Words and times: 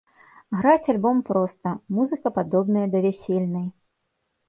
Граць 0.61 0.89
альбом 0.93 1.19
проста, 1.27 1.75
музыка 1.99 2.35
падобная 2.41 2.87
да 2.97 3.07
вясельнай. 3.09 3.73